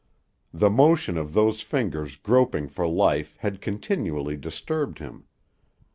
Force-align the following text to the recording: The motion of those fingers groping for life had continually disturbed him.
The 0.51 0.71
motion 0.71 1.15
of 1.15 1.33
those 1.33 1.61
fingers 1.61 2.15
groping 2.15 2.67
for 2.69 2.87
life 2.87 3.37
had 3.37 3.61
continually 3.61 4.35
disturbed 4.35 4.97
him. 4.97 5.25